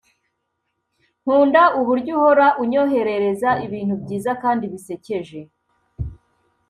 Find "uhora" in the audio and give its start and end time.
2.19-2.47